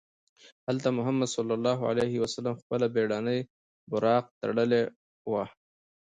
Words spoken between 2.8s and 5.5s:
بېړنۍ براق تړلې وه.